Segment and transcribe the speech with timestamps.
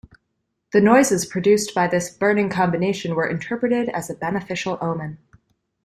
[0.71, 5.19] The noises produced by this burning combination were interpreted as a beneficial omen.